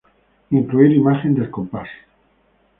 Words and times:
Incluir 0.49 0.93
imagen 0.93 1.35
del 1.35 1.51
compás. 1.51 1.87